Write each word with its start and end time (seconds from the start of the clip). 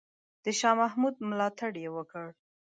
د 0.43 0.45
شاه 0.59 0.77
محمود 0.81 1.15
ملاتړ 1.29 1.71
یې 1.83 1.89
وکړ. 1.97 2.25